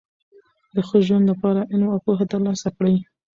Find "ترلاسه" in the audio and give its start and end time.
2.31-2.69